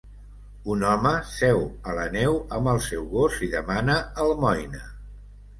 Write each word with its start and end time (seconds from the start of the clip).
Un 0.75 0.85
home 0.91 1.11
seu 1.31 1.61
a 1.91 1.93
la 1.99 2.07
neu 2.15 2.39
amb 2.61 2.71
el 2.73 2.81
seu 2.89 3.05
gos 3.15 3.39
i 3.49 3.51
demana 3.55 3.99
almoina. 4.25 4.83